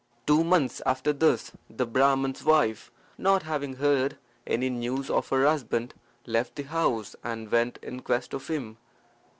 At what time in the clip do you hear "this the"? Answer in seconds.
1.13-1.85